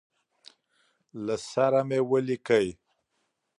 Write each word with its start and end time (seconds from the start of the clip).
له 1.25 1.35
سره 1.51 1.79
مي 1.89 1.99
ولیکی. 2.09 2.65